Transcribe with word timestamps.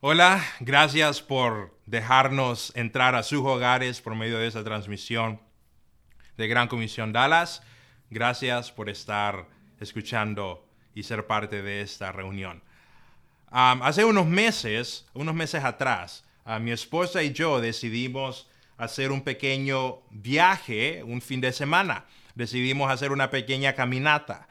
Hola, 0.00 0.44
gracias 0.60 1.20
por 1.20 1.76
dejarnos 1.86 2.72
entrar 2.76 3.16
a 3.16 3.24
sus 3.24 3.40
hogares 3.44 4.00
por 4.00 4.14
medio 4.14 4.38
de 4.38 4.46
esta 4.46 4.62
transmisión 4.62 5.40
de 6.36 6.46
Gran 6.46 6.68
Comisión 6.68 7.12
Dallas. 7.12 7.64
Gracias 8.08 8.70
por 8.70 8.88
estar 8.90 9.48
escuchando 9.80 10.64
y 10.94 11.02
ser 11.02 11.26
parte 11.26 11.62
de 11.62 11.80
esta 11.80 12.12
reunión. 12.12 12.62
hace 13.50 14.04
unos 14.04 14.26
meses, 14.26 15.04
unos 15.14 15.34
meses 15.34 15.64
atrás, 15.64 16.24
mi 16.60 16.70
esposa 16.70 17.24
y 17.24 17.32
yo 17.32 17.60
decidimos 17.60 18.48
hacer 18.76 19.10
un 19.10 19.22
pequeño 19.22 20.02
viaje 20.10 21.02
un 21.02 21.20
fin 21.20 21.40
de 21.40 21.50
semana. 21.50 22.04
Decidimos 22.36 22.88
hacer 22.88 23.10
una 23.10 23.30
pequeña 23.30 23.72
caminata. 23.72 24.46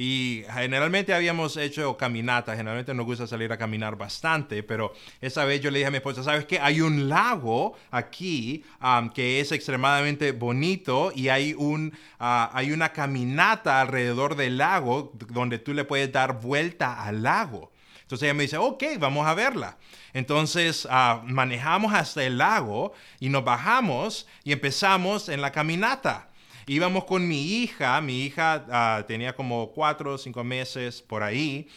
Y 0.00 0.44
generalmente 0.54 1.12
habíamos 1.12 1.56
hecho 1.56 1.96
caminatas, 1.96 2.56
generalmente 2.56 2.94
nos 2.94 3.04
gusta 3.04 3.26
salir 3.26 3.50
a 3.50 3.58
caminar 3.58 3.96
bastante, 3.96 4.62
pero 4.62 4.92
esa 5.20 5.44
vez 5.44 5.60
yo 5.60 5.72
le 5.72 5.80
dije 5.80 5.88
a 5.88 5.90
mi 5.90 5.96
esposa, 5.96 6.22
¿sabes 6.22 6.44
qué? 6.44 6.60
Hay 6.60 6.80
un 6.80 7.08
lago 7.08 7.76
aquí 7.90 8.64
que 9.12 9.40
es 9.40 9.50
extremadamente 9.50 10.30
bonito 10.30 11.10
y 11.12 11.30
hay, 11.30 11.52
un, 11.52 11.92
ah, 12.20 12.48
hay 12.54 12.70
una 12.70 12.92
caminata 12.92 13.80
alrededor 13.80 14.36
del 14.36 14.58
lago 14.58 15.10
donde 15.30 15.58
tú 15.58 15.74
le 15.74 15.82
puedes 15.82 16.12
dar 16.12 16.40
vuelta 16.40 17.02
al 17.02 17.24
lago. 17.24 17.72
Entonces 18.02 18.26
ella 18.26 18.34
me 18.34 18.44
dice, 18.44 18.56
ok, 18.56 18.84
vamos 19.00 19.26
a 19.26 19.34
verla. 19.34 19.78
Entonces 20.12 20.86
ah, 20.88 21.22
manejamos 21.24 21.92
hasta 21.92 22.22
el 22.22 22.38
lago 22.38 22.92
y 23.18 23.30
nos 23.30 23.42
bajamos 23.42 24.28
y 24.44 24.52
empezamos 24.52 25.28
en 25.28 25.40
la 25.40 25.50
caminata 25.50 26.28
íbamos 26.68 27.04
con 27.04 27.26
mi 27.26 27.62
hija, 27.62 28.00
mi 28.00 28.24
hija 28.24 28.66
ah, 28.70 29.04
tenía 29.06 29.34
como 29.34 29.72
cuatro 29.72 30.14
o 30.14 30.18
cinco 30.18 30.44
meses 30.44 31.02
por 31.02 31.22
ahí, 31.22 31.68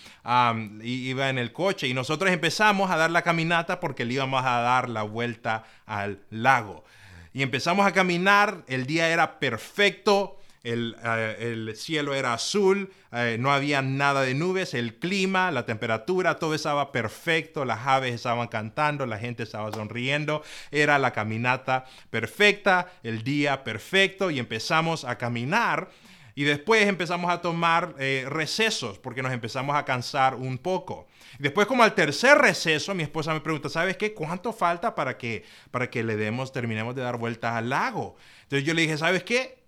iba 0.83 1.29
en 1.29 1.37
el 1.37 1.53
coche 1.53 1.87
y 1.87 1.93
nosotros 1.93 2.31
empezamos 2.31 2.91
a 2.91 2.97
dar 2.97 3.11
la 3.11 3.21
caminata 3.21 3.79
porque 3.79 4.05
le 4.05 4.15
íbamos 4.15 4.43
a 4.43 4.61
dar 4.61 4.89
la 4.89 5.03
vuelta 5.03 5.63
al 5.85 6.21
lago. 6.29 6.83
Y 7.33 7.43
empezamos 7.43 7.85
a 7.85 7.93
caminar, 7.93 8.63
el 8.67 8.85
día 8.85 9.07
era 9.09 9.39
perfecto, 9.39 10.40
eh, 10.63 11.37
el, 11.39 11.75
cielo 11.75 12.13
era 12.13 12.33
azul, 12.33 12.93
eh, 13.11 13.37
no 13.39 13.51
había 13.51 13.81
nada 13.81 14.21
de 14.21 14.35
nubes, 14.35 14.75
el 14.75 14.99
clima, 14.99 15.49
la 15.49 15.65
temperatura, 15.65 16.37
todo 16.37 16.53
estaba 16.53 16.91
perfecto, 16.91 17.65
las 17.65 17.87
aves 17.87 18.13
estaban 18.13 18.47
cantando, 18.47 19.07
la 19.07 19.17
gente 19.17 19.41
estaba 19.41 19.71
sonriendo, 19.71 20.43
era 20.69 20.99
la 20.99 21.13
caminata 21.13 21.85
perfecta, 22.11 22.91
el 23.01 23.23
día 23.23 23.63
perfecto 23.63 24.29
y 24.29 24.37
empezamos 24.37 25.03
a 25.03 25.17
caminar. 25.17 25.89
Y 26.33 26.43
después 26.43 26.87
empezamos 26.87 27.29
a 27.29 27.41
tomar 27.41 27.95
eh, 27.99 28.25
recesos 28.29 28.97
porque 28.99 29.21
nos 29.21 29.33
empezamos 29.33 29.75
a 29.75 29.83
cansar 29.83 30.35
un 30.35 30.57
poco. 30.57 31.07
Después, 31.39 31.67
como 31.67 31.83
al 31.83 31.93
tercer 31.93 32.37
receso, 32.37 32.93
mi 32.95 33.03
esposa 33.03 33.33
me 33.33 33.41
pregunta, 33.41 33.67
¿sabes 33.67 33.97
qué? 33.97 34.13
¿Cuánto 34.13 34.53
falta 34.53 34.95
para 34.95 35.17
que, 35.17 35.43
para 35.71 35.89
que 35.89 36.03
le 36.03 36.15
demos, 36.15 36.53
terminemos 36.53 36.95
de 36.95 37.01
dar 37.01 37.17
vueltas 37.17 37.53
al 37.53 37.69
lago? 37.69 38.15
Entonces 38.43 38.65
yo 38.65 38.73
le 38.73 38.83
dije, 38.83 38.97
¿sabes 38.97 39.23
qué? 39.23 39.60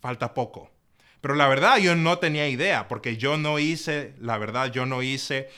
Falta 0.00 0.34
poco. 0.34 0.77
Pero 1.20 1.34
la 1.34 1.48
verdad 1.48 1.78
yo 1.78 1.96
no 1.96 2.18
tenía 2.18 2.48
idea, 2.48 2.86
porque 2.86 3.16
yo 3.16 3.36
no 3.36 3.58
hice, 3.58 4.14
la 4.20 4.38
verdad 4.38 4.70
yo 4.70 4.86
no 4.86 5.02
hice 5.02 5.48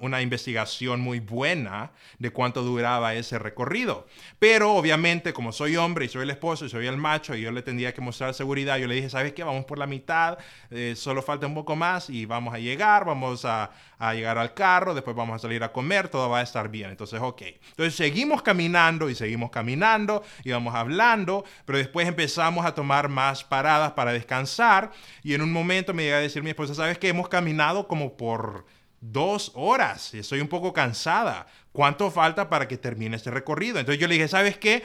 una 0.00 0.22
investigación 0.22 1.00
muy 1.00 1.20
buena 1.20 1.92
de 2.18 2.30
cuánto 2.30 2.62
duraba 2.62 3.14
ese 3.14 3.38
recorrido. 3.38 4.06
Pero 4.38 4.72
obviamente 4.72 5.32
como 5.32 5.52
soy 5.52 5.76
hombre 5.76 6.06
y 6.06 6.08
soy 6.08 6.22
el 6.22 6.30
esposo 6.30 6.64
y 6.64 6.70
soy 6.70 6.86
el 6.86 6.96
macho 6.96 7.34
y 7.34 7.42
yo 7.42 7.52
le 7.52 7.62
tendría 7.62 7.94
que 7.94 8.00
mostrar 8.00 8.34
seguridad, 8.34 8.78
yo 8.78 8.86
le 8.86 8.96
dije, 8.96 9.10
¿sabes 9.10 9.32
qué? 9.32 9.44
Vamos 9.44 9.64
por 9.64 9.78
la 9.78 9.86
mitad, 9.86 10.38
eh, 10.70 10.94
solo 10.96 11.22
falta 11.22 11.46
un 11.46 11.54
poco 11.54 11.76
más 11.76 12.10
y 12.10 12.26
vamos 12.26 12.54
a 12.54 12.58
llegar, 12.58 13.04
vamos 13.04 13.44
a, 13.44 13.70
llegar 14.14 14.38
al 14.38 14.54
carro, 14.54 14.94
después 14.94 15.14
vamos 15.14 15.36
a 15.36 15.38
salir 15.38 15.62
a 15.62 15.72
comer, 15.72 16.08
todo 16.08 16.30
va 16.30 16.38
a 16.38 16.42
estar 16.42 16.70
bien. 16.70 16.88
Entonces, 16.88 17.20
ok. 17.20 17.42
Entonces 17.42 17.94
seguimos 17.94 18.40
caminando 18.40 19.10
y 19.10 19.14
seguimos 19.14 19.50
caminando 19.50 20.22
y 20.42 20.52
vamos 20.52 20.74
hablando, 20.74 21.44
pero 21.66 21.78
después 21.78 22.08
empezamos 22.08 22.64
a 22.64 22.74
tomar 22.74 23.10
más 23.10 23.44
paradas 23.44 23.92
para 23.92 24.12
descansar 24.12 24.79
y 25.22 25.34
en 25.34 25.42
un 25.42 25.52
momento 25.52 25.94
me 25.94 26.04
llega 26.04 26.16
a 26.16 26.20
decir 26.20 26.42
mi 26.42 26.50
esposa, 26.50 26.74
¿sabes 26.74 26.98
que 26.98 27.08
hemos 27.08 27.28
caminado 27.28 27.86
como 27.88 28.16
por 28.16 28.66
dos 29.00 29.52
horas? 29.54 30.14
Estoy 30.14 30.40
un 30.40 30.48
poco 30.48 30.72
cansada. 30.72 31.46
¿Cuánto 31.72 32.10
falta 32.10 32.48
para 32.48 32.66
que 32.68 32.76
termine 32.76 33.16
este 33.16 33.30
recorrido? 33.30 33.78
Entonces 33.78 34.00
yo 34.00 34.08
le 34.08 34.14
dije, 34.14 34.28
¿sabes 34.28 34.58
qué? 34.58 34.82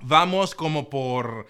Vamos 0.00 0.54
como 0.54 0.88
por 0.88 1.46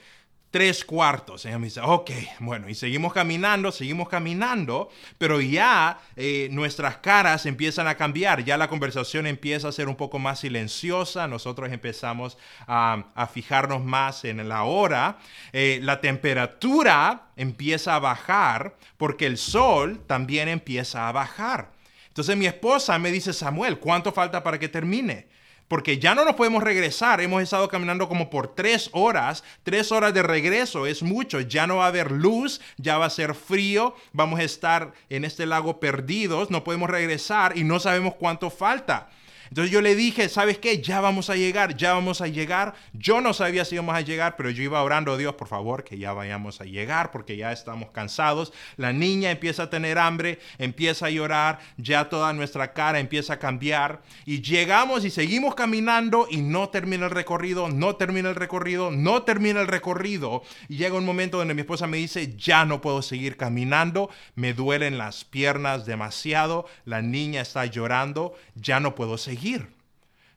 tres 0.51 0.85
cuartos. 0.85 1.45
Ella 1.45 1.59
me 1.59 1.67
dice, 1.67 1.81
ok, 1.81 2.11
bueno, 2.41 2.69
y 2.69 2.75
seguimos 2.75 3.13
caminando, 3.13 3.71
seguimos 3.71 4.09
caminando, 4.09 4.91
pero 5.19 5.41
ya 5.41 6.01
eh, 6.17 6.49
nuestras 6.51 6.97
caras 6.99 7.47
empiezan 7.47 7.87
a 7.87 7.97
cambiar, 7.97 8.45
ya 8.45 8.57
la 8.57 8.69
conversación 8.69 9.27
empieza 9.27 9.69
a 9.69 9.73
ser 9.73 9.89
un 9.89 9.97
poco 9.97 10.19
más 10.19 10.41
silenciosa, 10.41 11.29
nosotros 11.29 11.73
empezamos 11.73 12.37
a, 12.67 13.05
fijarnos 13.33 13.85
más 13.85 14.25
en 14.25 14.49
la 14.49 14.65
hora, 14.65 15.19
eh, 15.53 15.79
la 15.83 16.01
temperatura 16.01 17.29
empieza 17.37 17.95
a 17.95 18.01
bajar 18.01 18.77
porque 18.97 19.27
el 19.27 19.39
sol 19.39 20.03
también 20.07 20.49
empieza 20.49 21.09
a 21.09 21.13
bajar. 21.13 21.71
Entonces 22.09 22.37
mi 22.37 22.47
esposa 22.47 22.99
me 22.99 23.13
dice, 23.13 23.33
Samuel, 23.33 23.79
¿cuánto 23.79 24.11
falta 24.11 24.43
para 24.43 24.59
que 24.59 24.69
termine? 24.69 25.29
Porque 25.71 26.01
ya 26.01 26.17
no 26.17 26.25
nos 26.25 26.35
podemos 26.35 26.65
regresar. 26.65 27.21
Hemos 27.21 27.45
estado 27.45 27.69
caminando 27.69 28.09
como 28.09 28.29
por 28.29 28.57
tres 28.57 28.91
horas. 28.93 29.45
Tres 29.63 29.93
horas 29.93 30.13
de 30.13 30.25
regreso 30.25 30.85
es 30.85 31.01
mucho. 31.01 31.39
Ya 31.39 31.69
no 31.69 31.77
va 31.77 31.85
a 31.85 31.89
haber 31.89 32.11
luz, 32.11 32.61
ya 32.77 32.99
va 32.99 33.07
a 33.07 33.11
ser 33.11 33.37
frío. 33.37 33.95
Vamos 34.13 34.41
a 34.41 34.43
estar 34.43 34.93
en 35.09 35.25
este 35.25 35.47
lago 35.47 35.79
perdidos. 35.79 36.51
No 36.51 36.65
podemos 36.65 36.91
regresar 36.91 37.57
y 37.57 37.63
no 37.63 37.79
sabemos 37.79 38.17
cuánto 38.17 38.51
falta. 38.51 39.11
Entonces 39.51 39.73
yo 39.73 39.81
le 39.81 39.97
dije, 39.97 40.29
¿sabes 40.29 40.59
qué? 40.59 40.81
Ya 40.81 41.01
vamos 41.01 41.29
a 41.29 41.35
llegar, 41.35 41.77
ya 41.77 41.93
vamos 41.93 42.21
a 42.21 42.29
llegar. 42.29 42.75
Yo 42.93 43.21
no 43.21 43.35
sabía 43.35 43.65
si 43.65 43.75
íbamos 43.75 43.97
a 43.97 44.01
llegar, 44.01 44.37
pero 44.37 44.49
yo 44.49 44.63
iba 44.63 44.81
orando, 44.81 45.17
Dios, 45.17 45.35
por 45.35 45.49
favor, 45.49 45.83
que 45.83 45.99
ya 45.99 46.13
vayamos 46.13 46.61
a 46.61 46.65
llegar, 46.65 47.11
porque 47.11 47.37
ya 47.37 47.51
estamos 47.51 47.91
cansados. 47.91 48.53
La 48.77 48.93
niña 48.93 49.33
empieza 49.33 49.65
a 49.65 49.71
tener 49.71 49.99
hambre, 49.99 50.39
empieza 50.59 51.07
a 51.07 51.11
llorar, 51.11 51.59
ya 51.79 52.09
toda 52.09 52.33
nuestra 52.33 52.73
cara 52.73 53.01
empieza 53.01 53.35
a 53.35 53.39
cambiar. 53.41 54.03
Y 54.25 54.41
llegamos 54.41 55.05
y 55.05 55.11
seguimos 55.11 55.57
caminando 55.57 56.29
y 56.31 56.43
no 56.43 56.69
termina 56.69 57.07
el 57.07 57.11
recorrido, 57.11 57.69
no 57.69 57.97
termina 57.97 58.29
el 58.29 58.37
recorrido, 58.37 58.93
no 58.93 59.25
termina 59.25 59.61
el 59.61 59.67
recorrido. 59.67 60.45
Y 60.69 60.77
llega 60.77 60.97
un 60.97 61.05
momento 61.05 61.39
donde 61.39 61.55
mi 61.55 61.63
esposa 61.63 61.89
me 61.89 61.97
dice, 61.97 62.37
ya 62.37 62.65
no 62.65 62.81
puedo 62.81 63.03
seguir 63.03 63.37
caminando, 63.37 64.11
me 64.37 64.55
duelen 64.55 64.97
las 64.97 65.25
piernas 65.25 65.87
demasiado, 65.87 66.67
la 66.85 67.03
niña 67.03 67.41
está 67.41 67.67
llorando, 67.67 68.35
ya 68.55 68.79
no 68.79 68.95
puedo 68.95 69.19
seguir 69.19 69.40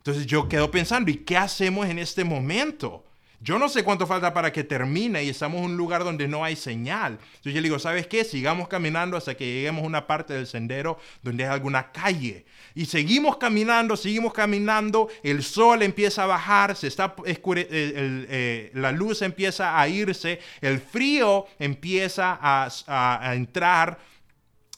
entonces 0.04 0.26
yo 0.26 0.50
quedo 0.50 0.70
pensando, 0.70 1.10
¿y 1.10 1.16
qué 1.16 1.38
hacemos 1.38 1.88
en 1.88 1.98
este 1.98 2.24
momento? 2.24 3.06
Yo 3.44 3.60
no 3.60 3.68
sé 3.68 3.84
cuánto 3.84 4.08
falta 4.08 4.34
para 4.34 4.54
que 4.54 4.64
termine 4.64 5.22
y 5.24 5.30
estamos 5.30 5.60
en 5.60 5.66
un 5.66 5.78
lugar 5.78 6.06
donde 6.06 6.30
no 6.30 6.46
hay 6.46 6.56
señal. 6.56 7.20
Entonces 7.22 7.54
yo 7.54 7.60
le 7.60 7.64
digo, 7.64 7.78
¿sabes 7.78 8.08
qué? 8.08 8.24
Sigamos 8.24 8.70
caminando 8.70 9.18
hasta 9.18 9.36
que 9.36 9.46
lleguemos 9.46 9.84
a 9.84 9.88
una 9.88 10.08
parte 10.08 10.34
del 10.34 10.48
sendero 10.48 10.98
donde 11.22 11.44
hay 11.44 11.50
alguna 11.52 11.92
calle. 11.92 12.46
Y 12.74 12.86
seguimos 12.86 13.36
caminando, 13.36 13.98
seguimos 13.98 14.32
caminando, 14.34 15.10
el 15.24 15.44
sol 15.44 15.84
empieza 15.84 16.24
a 16.24 16.28
bajar, 16.28 16.76
se 16.78 16.88
está 16.88 17.16
eh, 17.26 18.72
la 18.74 18.94
luz 18.94 19.22
empieza 19.22 19.78
a 19.78 19.88
irse, 19.90 20.40
el 20.62 20.80
frío 20.80 21.46
empieza 21.60 22.38
a, 22.42 22.70
a 22.88 23.36
entrar 23.36 24.00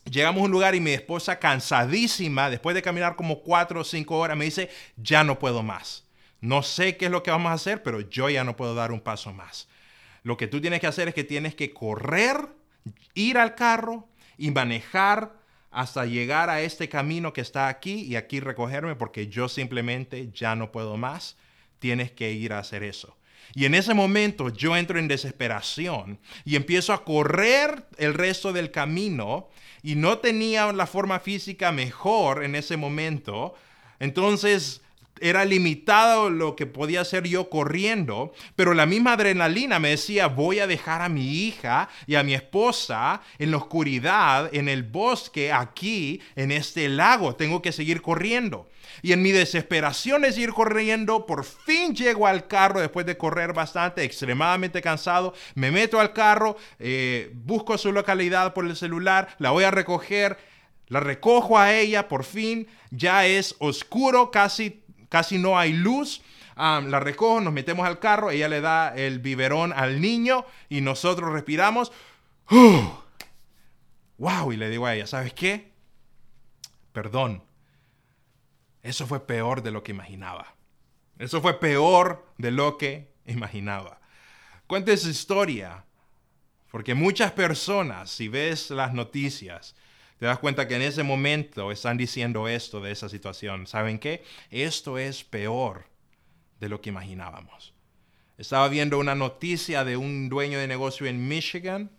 Llegamos 0.10 0.42
a 0.42 0.46
un 0.46 0.52
lugar 0.52 0.76
y 0.76 0.80
mi 0.80 0.92
esposa, 0.92 1.40
cansadísima, 1.40 2.50
después 2.50 2.76
de 2.76 2.84
caminar 2.84 3.16
como 3.16 3.42
cuatro 3.42 3.82
o 3.82 3.84
cinco 3.84 4.18
horas, 4.20 4.38
me 4.38 4.46
dice, 4.46 4.70
ya 4.98 5.24
no 5.24 5.40
puedo 5.40 5.64
más. 5.64 6.06
No 6.42 6.62
sé 6.62 6.96
qué 6.96 7.06
es 7.06 7.12
lo 7.12 7.24
que 7.24 7.32
vamos 7.32 7.50
a 7.50 7.56
hacer, 7.56 7.82
pero 7.82 8.02
yo 8.02 8.30
ya 8.30 8.44
no 8.44 8.56
puedo 8.56 8.76
dar 8.76 8.92
un 8.92 9.02
paso 9.02 9.34
más. 9.34 9.68
Lo 10.22 10.38
que 10.38 10.48
tú 10.48 10.62
tienes 10.62 10.80
que 10.80 10.88
hacer 10.88 11.08
es 11.08 11.16
que 11.16 11.24
tienes 11.24 11.56
que 11.56 11.74
correr, 11.74 12.50
ir 13.16 13.40
al 13.40 13.56
carro 13.56 14.08
y 14.38 14.52
manejar 14.52 15.34
hasta 15.72 16.06
llegar 16.06 16.50
a 16.50 16.62
este 16.62 16.88
camino 16.88 17.34
que 17.34 17.42
está 17.42 17.68
aquí 17.68 18.02
y 18.04 18.16
aquí 18.16 18.40
recogerme 18.40 18.96
porque 18.96 19.28
yo 19.28 19.50
simplemente 19.50 20.30
ya 20.32 20.56
no 20.56 20.72
puedo 20.72 20.98
más. 20.98 21.36
Tienes 21.80 22.12
que 22.12 22.32
ir 22.32 22.54
a 22.54 22.60
hacer 22.60 22.84
eso. 22.84 23.18
Y 23.56 23.64
en 23.64 23.74
ese 23.74 23.94
momento 23.94 24.50
yo 24.50 24.76
entro 24.76 25.00
en 25.00 25.08
desesperación 25.08 26.20
y 26.44 26.58
empiezo 26.58 26.92
a 26.92 27.06
correr 27.06 27.88
el 27.98 28.14
resto 28.14 28.52
del 28.52 28.70
camino 28.70 29.48
y 29.82 29.96
no 29.96 30.18
tenía 30.18 30.72
la 30.74 30.86
forma 30.86 31.22
física 31.22 31.72
mejor 31.72 32.44
en 32.44 32.56
ese 32.56 32.76
momento, 32.76 33.56
entonces 34.00 34.82
era 35.20 35.46
limitado 35.46 36.30
lo 36.30 36.56
que 36.56 36.66
podía 36.66 37.02
hacer 37.02 37.28
yo 37.28 37.50
corriendo, 37.50 38.34
pero 38.56 38.74
la 38.74 38.86
misma 38.86 39.14
adrenalina 39.14 39.80
me 39.80 39.90
decía, 39.90 40.28
voy 40.28 40.60
a 40.60 40.68
dejar 40.68 41.02
a 41.02 41.10
mi 41.10 41.46
hija 41.46 41.90
y 42.08 42.16
a 42.16 42.24
mi 42.24 42.34
esposa 42.34 43.22
en 43.40 43.52
la 43.52 43.58
oscuridad, 43.58 44.54
en 44.54 44.70
el 44.70 44.84
bosque, 44.84 45.52
aquí, 45.52 46.22
en 46.36 46.52
este 46.52 46.90
lago, 46.90 47.36
tengo 47.36 47.62
que 47.62 47.72
seguir 47.72 48.02
corriendo. 48.02 48.68
Y 49.02 49.14
en 49.14 49.22
mi 49.22 49.32
desesperación 49.32 50.22
de 50.22 50.32
seguir 50.32 50.54
corriendo, 50.54 51.26
por 51.26 51.44
fin 51.44 51.96
llego 51.96 52.28
al 52.28 52.48
carro 52.48 52.80
después 52.80 53.06
de 53.06 53.18
correr 53.18 53.54
bastante, 53.54 54.04
extremadamente 54.04 54.82
cansado. 54.82 55.34
Me 55.54 55.72
meto 55.72 56.00
al 56.00 56.14
carro, 56.14 56.58
eh, 56.80 57.32
busco 57.34 57.78
su 57.78 57.92
localidad 57.92 58.54
por 58.54 58.66
el 58.66 58.76
celular, 58.76 59.30
la 59.40 59.52
voy 59.52 59.64
a 59.64 59.72
recoger. 59.72 60.38
La 60.88 61.00
recojo 61.00 61.58
a 61.58 61.74
ella, 61.74 62.08
por 62.08 62.24
fin, 62.24 62.68
ya 62.92 63.26
es 63.26 63.56
oscuro, 63.58 64.30
casi, 64.30 64.84
casi 65.16 65.38
no 65.38 65.58
hay 65.58 65.72
luz. 65.72 66.22
la 66.58 67.00
recojo, 67.00 67.40
nos 67.40 67.54
metemos 67.54 67.88
al 67.88 68.00
carro, 68.00 68.32
ella 68.32 68.50
le 68.50 68.60
da 68.60 68.94
el 68.94 69.20
biberón 69.20 69.72
al 69.72 70.02
niño 70.02 70.46
y 70.68 70.82
nosotros 70.82 71.32
respiramos. 71.32 71.94
¡Wow! 74.18 74.52
Y 74.52 74.58
le 74.58 74.70
digo 74.70 74.86
a 74.86 74.94
ella, 74.94 75.08
¿sabes 75.08 75.34
qué? 75.34 75.72
Perdón. 76.92 77.42
Eso 78.84 79.08
fue 79.08 79.26
peor 79.26 79.64
de 79.64 79.72
lo 79.72 79.84
que 79.84 79.94
imaginaba. 79.94 80.54
Eso 81.18 81.40
fue 81.42 81.62
peor 81.62 82.28
de 82.38 82.52
lo 82.52 82.78
que 82.78 83.14
imaginaba. 83.26 84.02
Cuente 84.68 84.98
su 84.98 85.08
historia, 85.08 85.86
porque 86.72 86.94
muchas 86.94 87.32
personas, 87.32 88.10
si 88.10 88.28
ves 88.28 88.70
las 88.70 88.94
noticias, 88.94 89.78
te 90.26 90.30
das 90.30 90.40
cuenta 90.40 90.68
que 90.68 90.76
en 90.76 90.82
ese 90.82 91.04
momento 91.04 91.72
están 91.72 91.98
diciendo 91.98 92.48
esto 92.48 92.82
de 92.82 92.90
esa 92.90 93.10
situación. 93.10 93.68
¿Saben 93.68 94.00
qué? 94.00 94.24
Esto 94.50 94.98
es 94.98 95.24
peor 95.24 95.86
de 96.60 96.68
lo 96.68 96.82
que 96.82 96.90
imaginábamos. 96.90 97.76
Estaba 98.40 98.68
viendo 98.68 98.98
una 98.98 99.14
noticia 99.14 99.84
de 99.84 99.98
un 99.98 100.28
dueño 100.28 100.58
de 100.58 100.66
negocio 100.66 101.06
en 101.06 101.28
Michigan 101.28 101.92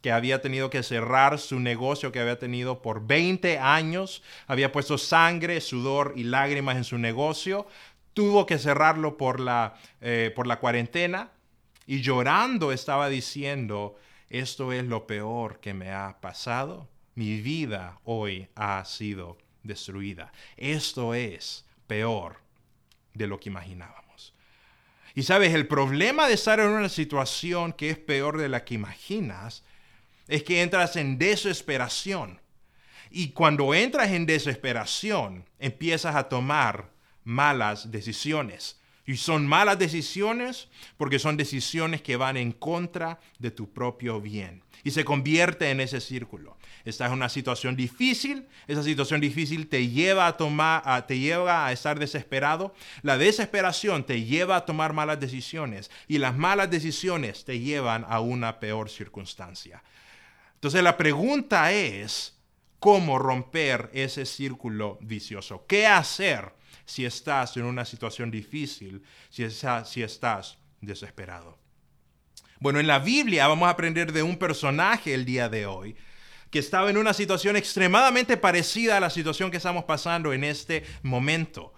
que 0.00 0.12
había 0.12 0.40
tenido 0.40 0.70
que 0.70 0.82
cerrar 0.82 1.38
su 1.38 1.60
negocio 1.60 2.10
que 2.10 2.20
había 2.20 2.38
tenido 2.38 2.80
por 2.80 3.06
20 3.06 3.58
años, 3.58 4.22
había 4.46 4.72
puesto 4.72 4.96
sangre, 4.96 5.60
sudor 5.60 6.14
y 6.16 6.22
lágrimas 6.22 6.78
en 6.78 6.84
su 6.84 6.96
negocio, 6.96 7.66
tuvo 8.14 8.46
que 8.46 8.58
cerrarlo 8.58 9.18
por 9.18 9.40
la, 9.40 9.74
eh, 10.00 10.32
por 10.34 10.46
la 10.46 10.58
cuarentena 10.58 11.32
y 11.86 12.00
llorando 12.00 12.72
estaba 12.72 13.10
diciendo, 13.10 13.96
esto 14.30 14.72
es 14.72 14.86
lo 14.86 15.06
peor 15.06 15.60
que 15.60 15.74
me 15.74 15.92
ha 15.92 16.16
pasado 16.22 16.88
mi 17.14 17.40
vida 17.40 18.00
hoy 18.04 18.48
ha 18.54 18.84
sido 18.84 19.38
destruida. 19.62 20.32
Esto 20.56 21.14
es 21.14 21.64
peor 21.86 22.38
de 23.14 23.26
lo 23.26 23.38
que 23.38 23.50
imaginábamos. 23.50 24.34
Y 25.14 25.24
sabes, 25.24 25.52
el 25.54 25.66
problema 25.66 26.26
de 26.26 26.34
estar 26.34 26.58
en 26.58 26.68
una 26.68 26.88
situación 26.88 27.72
que 27.72 27.90
es 27.90 27.98
peor 27.98 28.38
de 28.38 28.48
la 28.48 28.64
que 28.64 28.74
imaginas 28.74 29.62
es 30.26 30.42
que 30.42 30.62
entras 30.62 30.96
en 30.96 31.18
desesperación. 31.18 32.40
Y 33.10 33.32
cuando 33.32 33.74
entras 33.74 34.10
en 34.12 34.24
desesperación, 34.24 35.44
empiezas 35.58 36.16
a 36.16 36.30
tomar 36.30 36.92
malas 37.24 37.90
decisiones. 37.90 38.80
Y 39.06 39.16
son 39.16 39.46
malas 39.46 39.78
decisiones 39.78 40.68
porque 40.96 41.18
son 41.18 41.36
decisiones 41.36 42.02
que 42.02 42.16
van 42.16 42.36
en 42.36 42.52
contra 42.52 43.18
de 43.38 43.50
tu 43.50 43.72
propio 43.72 44.20
bien. 44.20 44.62
Y 44.84 44.92
se 44.92 45.04
convierte 45.04 45.70
en 45.70 45.80
ese 45.80 46.00
círculo 46.00 46.56
estás 46.84 47.08
en 47.08 47.14
una 47.14 47.28
situación 47.28 47.76
difícil, 47.76 48.46
esa 48.66 48.82
situación 48.82 49.20
difícil 49.20 49.68
te 49.68 49.88
lleva 49.88 50.26
a 50.26 50.36
tomar, 50.36 51.06
te 51.06 51.18
lleva 51.18 51.66
a 51.66 51.72
estar 51.72 51.98
desesperado, 51.98 52.74
la 53.02 53.18
desesperación 53.18 54.04
te 54.04 54.24
lleva 54.24 54.56
a 54.56 54.64
tomar 54.64 54.92
malas 54.92 55.20
decisiones 55.20 55.90
y 56.08 56.18
las 56.18 56.36
malas 56.36 56.70
decisiones 56.70 57.44
te 57.44 57.58
llevan 57.60 58.04
a 58.08 58.20
una 58.20 58.60
peor 58.60 58.90
circunstancia. 58.90 59.82
Entonces 60.54 60.82
la 60.82 60.96
pregunta 60.96 61.72
es, 61.72 62.38
¿cómo 62.78 63.18
romper 63.18 63.90
ese 63.92 64.26
círculo 64.26 64.98
vicioso? 65.00 65.64
¿Qué 65.66 65.86
hacer 65.86 66.52
si 66.84 67.04
estás 67.04 67.56
en 67.56 67.64
una 67.64 67.84
situación 67.84 68.30
difícil, 68.30 69.02
si, 69.30 69.42
estás 69.44 70.58
desesperado? 70.80 71.58
Bueno, 72.60 72.80
en 72.80 72.86
la 72.86 72.98
Biblia 72.98 73.48
vamos 73.48 73.66
a 73.66 73.70
aprender 73.70 74.12
de 74.12 74.22
un 74.22 74.36
personaje 74.36 75.14
el 75.14 75.24
día 75.24 75.48
de 75.48 75.66
hoy 75.66 75.96
que 76.50 76.58
estaba 76.58 76.90
en 76.90 76.98
una 76.98 77.14
situación 77.14 77.56
extremadamente 77.56 78.36
parecida 78.36 78.98
a 78.98 79.00
la 79.00 79.10
situación 79.10 79.50
que 79.50 79.56
estamos 79.56 79.84
pasando 79.84 80.32
en 80.34 80.44
este 80.44 80.84
momento. 81.02 81.72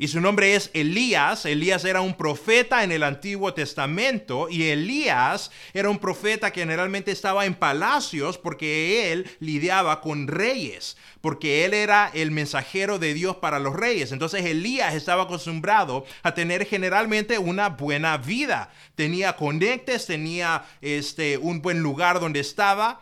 Y 0.00 0.06
su 0.06 0.20
nombre 0.20 0.54
es 0.54 0.70
Elías. 0.74 1.44
Elías 1.44 1.84
era 1.84 2.00
un 2.00 2.14
profeta 2.14 2.84
en 2.84 2.92
el 2.92 3.02
Antiguo 3.02 3.52
Testamento 3.52 4.48
y 4.48 4.62
Elías 4.64 5.50
era 5.74 5.90
un 5.90 5.98
profeta 5.98 6.52
que 6.52 6.60
generalmente 6.60 7.10
estaba 7.10 7.46
en 7.46 7.54
palacios 7.54 8.38
porque 8.38 9.12
él 9.12 9.28
lidiaba 9.40 10.00
con 10.00 10.28
reyes, 10.28 10.96
porque 11.20 11.64
él 11.64 11.74
era 11.74 12.12
el 12.14 12.30
mensajero 12.30 13.00
de 13.00 13.12
Dios 13.12 13.36
para 13.36 13.58
los 13.58 13.74
reyes. 13.74 14.12
Entonces 14.12 14.44
Elías 14.44 14.94
estaba 14.94 15.24
acostumbrado 15.24 16.06
a 16.22 16.32
tener 16.32 16.64
generalmente 16.64 17.38
una 17.38 17.70
buena 17.70 18.18
vida. 18.18 18.70
Tenía 18.94 19.34
conectes, 19.34 20.06
tenía 20.06 20.64
este, 20.80 21.38
un 21.38 21.60
buen 21.60 21.80
lugar 21.80 22.20
donde 22.20 22.38
estaba 22.38 23.00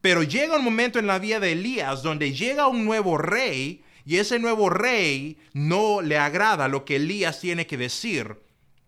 pero 0.00 0.24
llega 0.24 0.56
un 0.56 0.64
momento 0.64 0.98
en 0.98 1.06
la 1.06 1.20
vida 1.20 1.38
de 1.38 1.52
Elías 1.52 2.02
donde 2.02 2.32
llega 2.32 2.66
un 2.66 2.84
nuevo 2.84 3.18
rey 3.18 3.82
y 4.04 4.16
ese 4.16 4.38
nuevo 4.38 4.70
rey 4.70 5.38
no 5.52 6.02
le 6.02 6.18
agrada 6.18 6.68
lo 6.68 6.84
que 6.84 6.96
Elías 6.96 7.40
tiene 7.40 7.66
que 7.66 7.76
decir. 7.76 8.36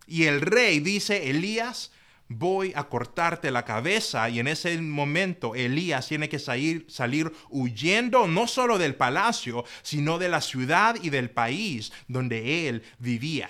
Y 0.06 0.24
el 0.24 0.40
rey 0.40 0.80
dice, 0.80 1.30
Elías, 1.30 1.92
voy 2.28 2.72
a 2.74 2.84
cortarte 2.84 3.50
la 3.50 3.64
cabeza. 3.64 4.28
Y 4.28 4.40
en 4.40 4.48
ese 4.48 4.80
momento 4.80 5.54
Elías 5.54 6.08
tiene 6.08 6.28
que 6.28 6.38
salir, 6.38 6.86
salir 6.88 7.32
huyendo 7.48 8.26
no 8.26 8.46
solo 8.46 8.78
del 8.78 8.94
palacio, 8.94 9.64
sino 9.82 10.18
de 10.18 10.28
la 10.28 10.40
ciudad 10.40 10.96
y 11.02 11.10
del 11.10 11.30
país 11.30 11.92
donde 12.08 12.68
él 12.68 12.82
vivía. 12.98 13.48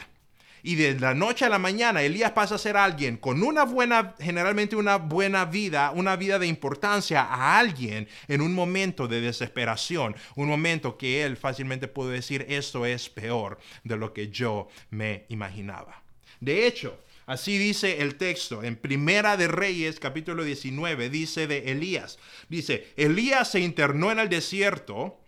Y 0.66 0.76
de 0.76 0.98
la 0.98 1.12
noche 1.12 1.44
a 1.44 1.50
la 1.50 1.58
mañana 1.58 2.00
Elías 2.00 2.32
pasa 2.32 2.54
a 2.54 2.58
ser 2.58 2.78
alguien 2.78 3.18
con 3.18 3.42
una 3.42 3.64
buena, 3.64 4.14
generalmente 4.18 4.76
una 4.76 4.96
buena 4.96 5.44
vida, 5.44 5.90
una 5.94 6.16
vida 6.16 6.38
de 6.38 6.46
importancia 6.46 7.20
a 7.20 7.58
alguien 7.58 8.08
en 8.28 8.40
un 8.40 8.54
momento 8.54 9.06
de 9.06 9.20
desesperación, 9.20 10.16
un 10.36 10.48
momento 10.48 10.96
que 10.96 11.22
él 11.22 11.36
fácilmente 11.36 11.86
puede 11.86 12.14
decir 12.14 12.46
esto 12.48 12.86
es 12.86 13.10
peor 13.10 13.58
de 13.82 13.98
lo 13.98 14.14
que 14.14 14.30
yo 14.30 14.68
me 14.88 15.26
imaginaba. 15.28 16.02
De 16.40 16.66
hecho, 16.66 16.98
Así 17.26 17.56
dice 17.56 18.02
el 18.02 18.16
texto 18.16 18.62
en 18.62 18.76
Primera 18.76 19.38
de 19.38 19.48
Reyes 19.48 19.98
capítulo 19.98 20.44
19, 20.44 21.08
dice 21.08 21.46
de 21.46 21.72
Elías. 21.72 22.18
Dice, 22.50 22.88
Elías 22.96 23.50
se 23.50 23.60
internó 23.60 24.12
en 24.12 24.18
el 24.18 24.28
desierto 24.28 25.23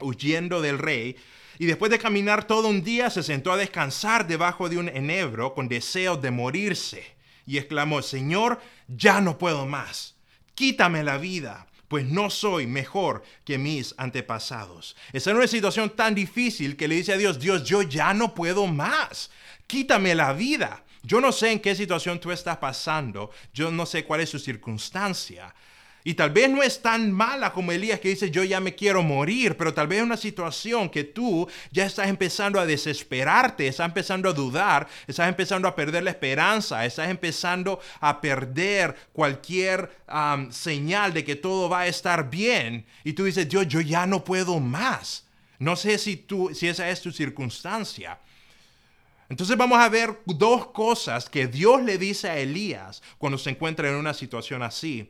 huyendo 0.00 0.60
del 0.60 0.78
rey 0.78 1.16
y 1.60 1.66
después 1.66 1.90
de 1.90 1.98
caminar 1.98 2.46
todo 2.46 2.68
un 2.68 2.82
día 2.82 3.10
se 3.10 3.22
sentó 3.22 3.52
a 3.52 3.58
descansar 3.58 4.26
debajo 4.26 4.70
de 4.70 4.78
un 4.78 4.88
enebro 4.88 5.52
con 5.52 5.68
deseo 5.68 6.16
de 6.16 6.30
morirse. 6.30 7.04
Y 7.46 7.58
exclamó, 7.58 8.00
Señor, 8.00 8.62
ya 8.88 9.20
no 9.20 9.36
puedo 9.36 9.66
más. 9.66 10.14
Quítame 10.54 11.04
la 11.04 11.18
vida, 11.18 11.66
pues 11.86 12.06
no 12.06 12.30
soy 12.30 12.66
mejor 12.66 13.22
que 13.44 13.58
mis 13.58 13.94
antepasados. 13.98 14.96
Esa 15.12 15.32
es 15.32 15.36
una 15.36 15.46
situación 15.46 15.90
tan 15.90 16.14
difícil 16.14 16.78
que 16.78 16.88
le 16.88 16.94
dice 16.94 17.12
a 17.12 17.18
Dios, 17.18 17.38
Dios, 17.38 17.62
yo 17.64 17.82
ya 17.82 18.14
no 18.14 18.34
puedo 18.34 18.66
más. 18.66 19.30
Quítame 19.66 20.14
la 20.14 20.32
vida. 20.32 20.82
Yo 21.02 21.20
no 21.20 21.30
sé 21.30 21.52
en 21.52 21.60
qué 21.60 21.74
situación 21.74 22.20
tú 22.20 22.32
estás 22.32 22.56
pasando, 22.56 23.30
yo 23.52 23.70
no 23.70 23.84
sé 23.84 24.04
cuál 24.04 24.20
es 24.20 24.30
su 24.30 24.38
circunstancia, 24.38 25.54
y 26.02 26.14
tal 26.14 26.30
vez 26.30 26.48
no 26.48 26.62
es 26.62 26.80
tan 26.80 27.12
mala 27.12 27.52
como 27.52 27.72
Elías 27.72 28.00
que 28.00 28.08
dice 28.08 28.30
yo 28.30 28.42
ya 28.42 28.60
me 28.60 28.74
quiero 28.74 29.02
morir, 29.02 29.56
pero 29.56 29.74
tal 29.74 29.86
vez 29.86 29.98
es 29.98 30.04
una 30.04 30.16
situación 30.16 30.88
que 30.88 31.04
tú 31.04 31.48
ya 31.70 31.84
estás 31.84 32.08
empezando 32.08 32.58
a 32.58 32.66
desesperarte, 32.66 33.66
estás 33.66 33.86
empezando 33.86 34.28
a 34.28 34.32
dudar, 34.32 34.88
estás 35.06 35.28
empezando 35.28 35.68
a 35.68 35.74
perder 35.74 36.02
la 36.02 36.10
esperanza, 36.10 36.84
estás 36.86 37.10
empezando 37.10 37.80
a 38.00 38.20
perder 38.20 38.96
cualquier 39.12 39.90
señal 40.50 41.12
de 41.12 41.24
que 41.24 41.36
todo 41.36 41.68
va 41.68 41.80
a 41.80 41.86
estar 41.86 42.30
bien. 42.30 42.86
Y 43.04 43.12
tú 43.12 43.24
dices, 43.24 43.48
yo, 43.48 43.62
yo 43.62 43.80
ya 43.80 44.06
no 44.06 44.24
puedo 44.24 44.58
más. 44.58 45.26
No 45.58 45.76
sé 45.76 45.98
si, 45.98 46.16
tú, 46.16 46.50
si 46.54 46.68
esa 46.68 46.88
es 46.88 47.02
tu 47.02 47.12
circunstancia. 47.12 48.18
Entonces 49.28 49.56
vamos 49.56 49.78
a 49.78 49.88
ver 49.88 50.18
dos 50.24 50.68
cosas 50.68 51.28
que 51.28 51.46
Dios 51.46 51.82
le 51.82 51.98
dice 51.98 52.30
a 52.30 52.38
Elías 52.38 53.02
cuando 53.18 53.38
se 53.38 53.50
encuentra 53.50 53.88
en 53.88 53.94
una 53.94 54.14
situación 54.14 54.62
así 54.62 55.08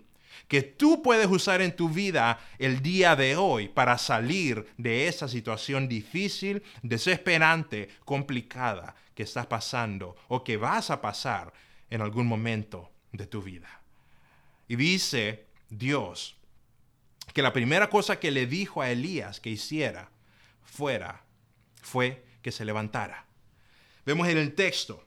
que 0.49 0.63
tú 0.63 1.03
puedes 1.03 1.27
usar 1.27 1.63
en 1.63 1.75
tu 1.75 1.89
vida 1.89 2.41
el 2.59 2.83
día 2.83 3.17
de 3.17 3.37
hoy 3.37 3.69
para 3.69 3.99
salir 3.99 4.67
de 4.77 5.09
esa 5.09 5.29
situación 5.29 5.89
difícil, 5.89 6.63
desesperante, 6.83 7.89
complicada 8.05 8.95
que 9.15 9.23
estás 9.23 9.47
pasando 9.47 10.17
o 10.29 10.43
que 10.45 10.57
vas 10.57 10.91
a 10.91 11.01
pasar 11.01 11.53
en 11.91 12.01
algún 12.01 12.27
momento 12.27 12.91
de 13.13 13.27
tu 13.27 13.43
vida. 13.43 13.81
Y 14.69 14.77
dice 14.77 15.47
Dios 15.69 16.37
que 17.33 17.43
la 17.43 17.53
primera 17.53 17.91
cosa 17.91 18.19
que 18.19 18.31
le 18.31 18.47
dijo 18.47 18.83
a 18.83 18.91
Elías 18.91 19.41
que 19.41 19.51
hiciera 19.51 20.11
fuera 20.63 21.25
fue 21.83 22.25
que 22.43 22.53
se 22.53 22.65
levantara. 22.65 23.27
Vemos 24.05 24.29
en 24.29 24.39
el 24.39 24.55
texto 24.55 25.07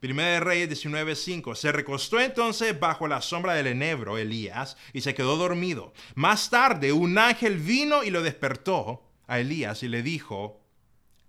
Primera 0.00 0.30
de 0.30 0.40
Reyes 0.40 0.70
19:5. 0.70 1.54
Se 1.54 1.72
recostó 1.72 2.18
entonces 2.18 2.78
bajo 2.80 3.06
la 3.06 3.20
sombra 3.20 3.52
del 3.52 3.66
enebro 3.66 4.16
Elías 4.16 4.78
y 4.94 5.02
se 5.02 5.14
quedó 5.14 5.36
dormido. 5.36 5.92
Más 6.14 6.48
tarde 6.48 6.92
un 6.92 7.18
ángel 7.18 7.58
vino 7.58 8.02
y 8.02 8.10
lo 8.10 8.22
despertó 8.22 9.06
a 9.26 9.40
Elías 9.40 9.82
y 9.82 9.88
le 9.88 10.02
dijo, 10.02 10.64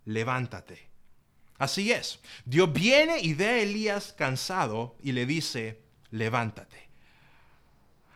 levántate. 0.05 0.89
Así 1.57 1.91
es. 1.91 2.21
Dios 2.45 2.71
viene 2.71 3.19
y 3.19 3.33
ve 3.33 3.47
a 3.47 3.59
Elías 3.59 4.13
cansado 4.17 4.95
y 5.03 5.11
le 5.11 5.25
dice, 5.25 5.81
levántate. 6.09 6.89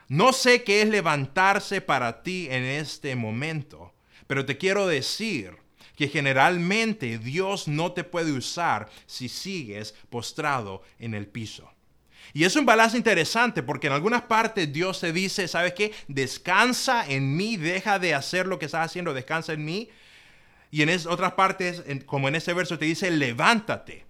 No 0.08 0.34
sé 0.34 0.64
qué 0.64 0.82
es 0.82 0.90
levantarse 0.90 1.82
para 1.82 2.24
ti 2.24 2.48
en 2.50 2.64
este 2.64 3.16
momento, 3.16 3.94
pero 4.26 4.46
te 4.46 4.58
quiero 4.58 4.88
decir 4.88 5.65
que 5.96 6.08
generalmente 6.08 7.18
Dios 7.18 7.68
no 7.68 7.92
te 7.92 8.04
puede 8.04 8.32
usar 8.32 8.90
si 9.06 9.30
sigues 9.30 9.94
postrado 10.10 10.84
en 11.00 11.14
el 11.14 11.28
piso. 11.28 11.72
Y 12.34 12.44
es 12.44 12.56
un 12.56 12.66
balance 12.66 12.98
interesante 12.98 13.64
porque 13.64 13.88
en 13.88 13.94
algunas 13.94 14.24
partes 14.24 14.72
Dios 14.72 15.00
te 15.00 15.14
dice, 15.14 15.48
¿sabes 15.48 15.74
qué? 15.74 15.94
Descansa 16.08 17.06
en 17.08 17.38
mí, 17.38 17.56
deja 17.56 18.00
de 18.00 18.14
hacer 18.14 18.48
lo 18.48 18.60
que 18.60 18.66
estás 18.66 18.86
haciendo, 18.86 19.14
descansa 19.14 19.54
en 19.54 19.64
mí. 19.64 19.90
Y 20.72 20.82
en 20.82 20.90
otras 21.08 21.34
partes, 21.34 21.84
como 22.06 22.28
en 22.28 22.36
ese 22.36 22.54
verso, 22.54 22.78
te 22.78 22.86
dice, 22.86 23.10
levántate. 23.10 24.04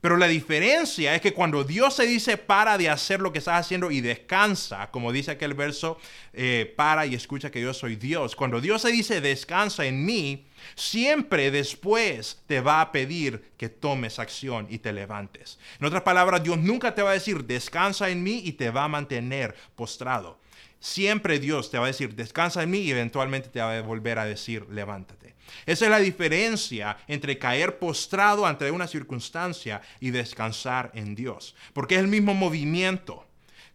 Pero 0.00 0.16
la 0.16 0.26
diferencia 0.26 1.14
es 1.14 1.20
que 1.20 1.32
cuando 1.32 1.62
Dios 1.62 1.94
se 1.94 2.06
dice 2.06 2.36
para 2.36 2.76
de 2.76 2.88
hacer 2.88 3.20
lo 3.20 3.32
que 3.32 3.38
estás 3.38 3.60
haciendo 3.60 3.90
y 3.90 4.00
descansa, 4.00 4.90
como 4.90 5.12
dice 5.12 5.30
aquel 5.30 5.54
verso, 5.54 5.96
eh, 6.32 6.72
para 6.76 7.06
y 7.06 7.14
escucha 7.14 7.52
que 7.52 7.60
yo 7.60 7.72
soy 7.72 7.94
Dios. 7.94 8.34
Cuando 8.34 8.60
Dios 8.60 8.82
se 8.82 8.90
dice 8.90 9.20
descansa 9.20 9.84
en 9.84 10.04
mí, 10.04 10.44
siempre 10.74 11.50
después 11.50 12.42
te 12.46 12.60
va 12.60 12.80
a 12.80 12.92
pedir 12.92 13.52
que 13.56 13.68
tomes 13.68 14.18
acción 14.18 14.66
y 14.70 14.78
te 14.78 14.92
levantes. 14.92 15.58
En 15.80 15.86
otras 15.86 16.02
palabras, 16.02 16.42
Dios 16.42 16.58
nunca 16.58 16.94
te 16.94 17.02
va 17.02 17.10
a 17.10 17.14
decir 17.14 17.44
descansa 17.44 18.10
en 18.10 18.22
mí 18.22 18.42
y 18.44 18.52
te 18.52 18.70
va 18.70 18.84
a 18.84 18.88
mantener 18.88 19.54
postrado. 19.74 20.38
Siempre 20.80 21.38
Dios 21.38 21.70
te 21.70 21.78
va 21.78 21.84
a 21.84 21.86
decir 21.88 22.16
descansa 22.16 22.62
en 22.62 22.70
mí 22.70 22.78
y 22.78 22.90
eventualmente 22.90 23.48
te 23.48 23.60
va 23.60 23.78
a 23.78 23.82
volver 23.82 24.18
a 24.18 24.24
decir 24.24 24.66
levántate. 24.68 25.36
Esa 25.64 25.84
es 25.84 25.90
la 25.90 25.98
diferencia 25.98 26.96
entre 27.06 27.38
caer 27.38 27.78
postrado 27.78 28.46
ante 28.46 28.70
una 28.70 28.88
circunstancia 28.88 29.80
y 30.00 30.10
descansar 30.10 30.90
en 30.94 31.14
Dios, 31.14 31.54
porque 31.72 31.94
es 31.94 32.00
el 32.00 32.08
mismo 32.08 32.34
movimiento. 32.34 33.26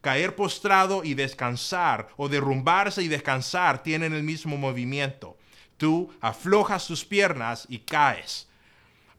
Caer 0.02 0.36
postrado 0.36 1.04
y 1.04 1.14
descansar 1.14 2.10
o 2.18 2.30
derrumbarse 2.30 3.02
y 3.02 3.08
descansar 3.08 3.84
tienen 3.84 4.14
el 4.14 4.24
mismo 4.24 4.58
movimiento. 4.58 5.37
Tú 5.78 6.12
aflojas 6.22 6.88
tus 6.88 7.06
piernas 7.06 7.66
y 7.70 7.80
caes. 7.80 8.48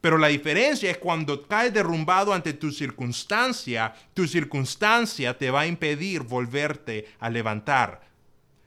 Pero 0.01 0.19
la 0.19 0.29
diferencia 0.29 0.91
es 0.91 0.99
cuando 0.99 1.47
caes 1.47 1.73
derrumbado 1.75 2.33
ante 2.33 2.53
tu 2.53 2.71
circunstancia, 2.71 3.95
tu 4.15 4.29
circunstancia 4.29 5.37
te 5.37 5.51
va 5.51 5.61
a 5.61 5.67
impedir 5.67 6.23
volverte 6.23 7.09
a 7.19 7.31
levantar. 7.31 8.09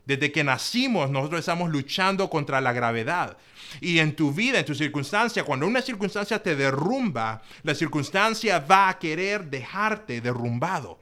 Desde 0.05 0.31
que 0.31 0.43
nacimos 0.43 1.09
nosotros 1.09 1.39
estamos 1.39 1.69
luchando 1.69 2.29
contra 2.29 2.59
la 2.59 2.73
gravedad. 2.73 3.37
Y 3.79 3.99
en 3.99 4.15
tu 4.15 4.33
vida, 4.33 4.59
en 4.59 4.65
tu 4.65 4.75
circunstancia, 4.75 5.45
cuando 5.45 5.65
una 5.65 5.81
circunstancia 5.81 6.43
te 6.43 6.55
derrumba, 6.55 7.41
la 7.63 7.73
circunstancia 7.73 8.59
va 8.59 8.89
a 8.89 8.99
querer 8.99 9.45
dejarte 9.49 10.19
derrumbado. 10.19 10.99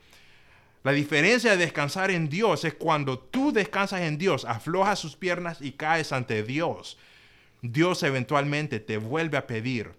La 0.84 0.92
diferencia 0.94 1.52
de 1.52 1.58
descansar 1.58 2.10
en 2.10 2.30
Dios 2.30 2.64
es 2.64 2.74
cuando 2.74 3.20
tú 3.20 3.52
descansas 3.52 4.02
en 4.02 4.18
Dios, 4.18 4.46
aflojas 4.46 5.00
sus 5.00 5.16
piernas 5.16 5.58
y 5.62 5.74
caes 5.74 6.14
ante 6.14 6.44
Dios. 6.44 6.98
Dios 7.62 8.02
eventualmente 8.04 8.80
te 8.80 8.98
vuelve 8.98 9.38
a 9.38 9.46
pedir 9.46 9.92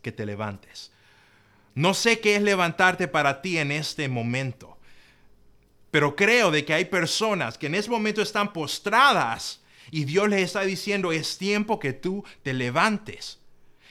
que 0.00 0.12
te 0.12 0.24
levantes. 0.24 0.92
No 1.74 1.94
sé 1.94 2.20
qué 2.20 2.36
es 2.36 2.42
levantarte 2.42 3.08
para 3.08 3.42
ti 3.42 3.58
en 3.58 3.72
este 3.72 4.08
momento, 4.08 4.78
pero 5.90 6.14
creo 6.14 6.50
de 6.50 6.64
que 6.64 6.74
hay 6.74 6.84
personas 6.84 7.58
que 7.58 7.66
en 7.66 7.74
ese 7.74 7.90
momento 7.90 8.22
están 8.22 8.52
postradas 8.52 9.60
y 9.90 10.04
Dios 10.04 10.28
les 10.28 10.42
está 10.42 10.62
diciendo, 10.62 11.12
es 11.12 11.38
tiempo 11.38 11.78
que 11.78 11.92
tú 11.92 12.24
te 12.42 12.52
levantes. 12.52 13.37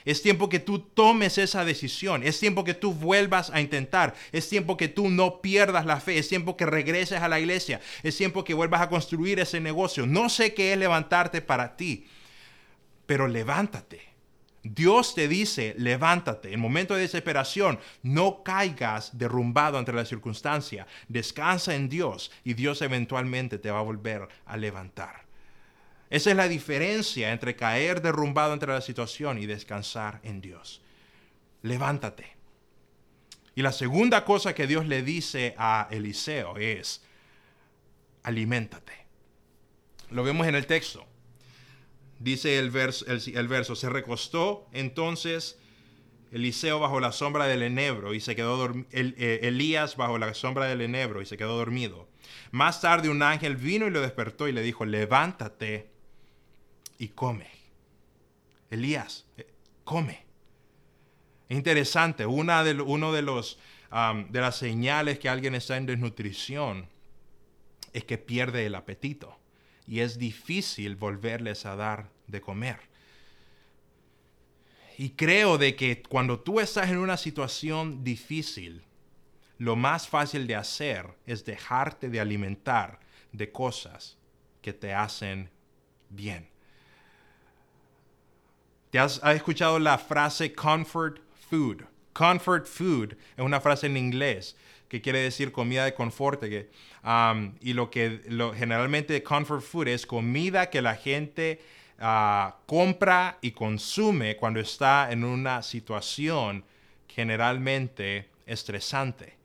Es 0.08 0.22
tiempo 0.22 0.48
que 0.48 0.58
tú 0.58 0.78
tomes 0.78 1.36
esa 1.36 1.66
decisión. 1.66 2.22
Es 2.22 2.40
tiempo 2.40 2.64
que 2.64 2.72
tú 2.72 2.94
vuelvas 2.94 3.50
a 3.50 3.60
intentar. 3.60 4.14
Es 4.32 4.48
tiempo 4.48 4.78
que 4.78 4.88
tú 4.88 5.10
no 5.10 5.42
pierdas 5.42 5.84
la 5.84 6.00
fe. 6.00 6.16
Es 6.16 6.30
tiempo 6.30 6.56
que 6.56 6.64
regreses 6.64 7.20
a 7.20 7.28
la 7.28 7.38
iglesia. 7.38 7.82
Es 8.02 8.16
tiempo 8.16 8.42
que 8.42 8.54
vuelvas 8.54 8.80
a 8.80 8.88
construir 8.88 9.38
ese 9.38 9.60
negocio. 9.60 10.06
No 10.06 10.30
sé 10.30 10.54
qué 10.54 10.72
es 10.72 10.78
levantarte 10.78 11.42
para 11.42 11.76
ti, 11.76 12.06
pero 13.04 13.28
levántate. 13.28 14.00
Dios 14.62 15.14
te 15.14 15.28
dice, 15.28 15.74
levántate. 15.76 16.54
En 16.54 16.60
momento 16.60 16.94
de 16.94 17.02
desesperación, 17.02 17.78
no 18.02 18.42
caigas 18.42 19.18
derrumbado 19.18 19.76
ante 19.76 19.92
la 19.92 20.06
circunstancia. 20.06 20.86
Descansa 21.08 21.74
en 21.74 21.90
Dios 21.90 22.30
y 22.44 22.54
Dios 22.54 22.80
eventualmente 22.80 23.58
te 23.58 23.70
va 23.70 23.80
a 23.80 23.82
volver 23.82 24.26
a 24.46 24.56
levantar. 24.56 25.27
Esa 26.10 26.30
es 26.30 26.36
la 26.36 26.48
diferencia 26.48 27.32
entre 27.32 27.54
caer 27.54 28.00
derrumbado 28.00 28.54
entre 28.54 28.72
la 28.72 28.80
situación 28.80 29.38
y 29.38 29.46
descansar 29.46 30.20
en 30.22 30.40
Dios. 30.40 30.80
Levántate. 31.62 32.36
Y 33.54 33.62
la 33.62 33.72
segunda 33.72 34.24
cosa 34.24 34.54
que 34.54 34.66
Dios 34.66 34.86
le 34.86 35.02
dice 35.02 35.54
a 35.58 35.88
Eliseo 35.90 36.56
es, 36.56 37.02
aliméntate. 38.22 38.92
Lo 40.10 40.22
vemos 40.22 40.46
en 40.46 40.54
el 40.54 40.66
texto. 40.66 41.04
Dice 42.20 42.58
el 42.58 42.70
verso, 42.70 43.04
el, 43.06 43.48
verso 43.48 43.76
se 43.76 43.88
recostó 43.88 44.66
entonces 44.72 45.58
Eliseo 46.32 46.80
bajo 46.80 46.98
la 46.98 47.12
sombra 47.12 47.46
del 47.46 47.62
enebro 47.62 48.12
y 48.12 48.20
se 48.20 48.34
quedó 48.34 48.72
eh, 48.90 49.40
Elías 49.42 49.96
bajo 49.96 50.18
la 50.18 50.34
sombra 50.34 50.66
del 50.66 50.80
enebro 50.80 51.22
y 51.22 51.26
se 51.26 51.36
quedó 51.36 51.56
dormido. 51.56 52.08
Más 52.50 52.80
tarde 52.80 53.08
un 53.08 53.22
ángel 53.22 53.56
vino 53.56 53.86
y 53.86 53.90
lo 53.90 54.00
despertó 54.00 54.48
y 54.48 54.52
le 54.52 54.62
dijo, 54.62 54.84
levántate 54.84 55.90
y 56.98 57.08
come. 57.08 57.48
Elías, 58.70 59.26
eh, 59.36 59.46
come. 59.84 60.26
Es 61.48 61.56
interesante, 61.56 62.26
una 62.26 62.62
de, 62.62 62.80
uno 62.80 63.12
de, 63.12 63.22
los, 63.22 63.58
de 63.90 64.40
las 64.40 64.56
señales 64.56 65.18
que 65.18 65.30
alguien 65.30 65.54
está 65.54 65.78
en 65.78 65.86
desnutrición 65.86 66.88
es 67.94 68.04
que 68.04 68.18
pierde 68.18 68.66
el 68.66 68.74
apetito 68.74 69.38
y 69.86 70.00
es 70.00 70.18
difícil 70.18 70.96
volverles 70.96 71.64
a 71.64 71.74
dar 71.74 72.10
de 72.26 72.42
comer. 72.42 72.78
Y 74.98 75.10
creo 75.10 75.56
de 75.56 75.74
que 75.74 76.02
cuando 76.02 76.40
tú 76.40 76.60
estás 76.60 76.90
en 76.90 76.98
una 76.98 77.16
situación 77.16 78.04
difícil, 78.04 78.82
lo 79.56 79.74
más 79.74 80.06
fácil 80.06 80.46
de 80.46 80.56
hacer 80.56 81.06
es 81.24 81.44
dejarte 81.44 82.10
de 82.10 82.20
alimentar 82.20 83.00
de 83.32 83.50
cosas 83.50 84.18
que 84.60 84.72
te 84.72 84.92
hacen 84.92 85.50
bien. 86.10 86.50
¿Te 88.90 88.98
has, 88.98 89.20
escuchado 89.22 89.78
la 89.78 89.98
frase 89.98 90.54
comfort 90.54 91.18
food? 91.50 91.82
Comfort 92.14 92.66
food 92.66 93.16
es 93.36 93.44
una 93.44 93.60
frase 93.60 93.86
en 93.86 93.98
inglés 93.98 94.56
que 94.88 95.02
quiere 95.02 95.18
decir 95.18 95.52
comida 95.52 95.84
de 95.84 95.92
confort. 95.92 96.42
Um, 97.04 97.52
y 97.60 97.74
lo 97.74 97.90
que 97.90 98.22
lo, 98.28 98.54
generalmente 98.54 99.22
comfort 99.22 99.62
food 99.62 99.88
es 99.88 100.06
comida 100.06 100.70
que 100.70 100.80
la 100.80 100.94
gente 100.94 101.60
uh, 102.00 102.52
compra 102.66 103.36
y 103.42 103.50
consume 103.50 104.36
cuando 104.36 104.58
está 104.58 105.12
en 105.12 105.22
una 105.22 105.62
situación 105.62 106.64
generalmente 107.08 108.30
estresante. 108.46 109.36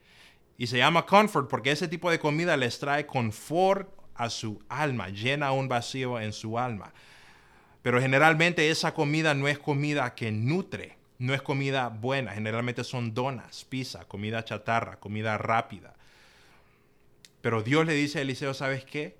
Y 0.57 0.67
se 0.67 0.77
llama 0.77 1.05
comfort 1.05 1.50
porque 1.50 1.71
ese 1.71 1.89
tipo 1.89 2.09
de 2.09 2.17
comida 2.19 2.55
les 2.55 2.79
trae 2.79 3.05
confort 3.05 3.89
a 4.15 4.29
su 4.29 4.63
alma, 4.69 5.09
llena 5.09 5.51
un 5.51 5.67
vacío 5.67 6.17
en 6.17 6.31
su 6.31 6.57
alma. 6.57 6.93
Pero 7.83 8.01
generalmente 8.01 8.71
esa 8.71 8.93
comida 8.93 9.33
no 9.33 9.47
es 9.47 9.59
comida 9.59 10.15
que 10.15 10.31
nutre, 10.31 10.97
no 11.19 11.33
es 11.33 11.41
comida 11.41 11.89
buena. 11.89 12.31
Generalmente 12.31 12.83
son 12.83 13.13
donas, 13.13 13.65
pizza, 13.65 14.05
comida 14.05 14.43
chatarra, 14.43 14.99
comida 14.99 15.37
rápida. 15.37 15.93
Pero 17.41 17.61
Dios 17.61 17.85
le 17.85 17.93
dice 17.93 18.19
a 18.19 18.21
Eliseo, 18.21 18.53
¿sabes 18.53 18.85
qué? 18.85 19.17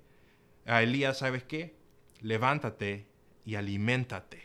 A 0.66 0.82
Elías, 0.82 1.18
¿sabes 1.18 1.44
qué? 1.44 1.74
Levántate 2.22 3.06
y 3.44 3.56
aliméntate. 3.56 4.42